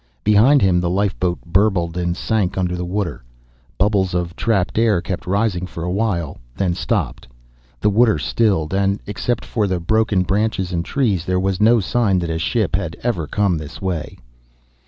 [0.23, 3.23] Behind him the lifeboat burbled and sank under the water.
[3.77, 7.27] Bubbles of trapped air kept rising for a while, then stopped.
[7.81, 12.17] The water stilled and, except for the broken branches and trees, there was no sign
[12.17, 14.17] that a ship had ever come this way.